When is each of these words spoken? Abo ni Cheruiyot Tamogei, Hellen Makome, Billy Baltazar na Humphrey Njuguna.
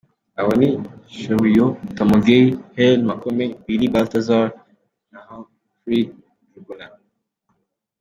Abo 0.39 0.51
ni 0.59 0.69
Cheruiyot 1.15 1.73
Tamogei, 1.97 2.45
Hellen 2.75 3.01
Makome, 3.09 3.45
Billy 3.65 3.87
Baltazar 3.93 4.47
na 5.11 5.19
Humphrey 5.27 6.01
Njuguna. 6.47 6.85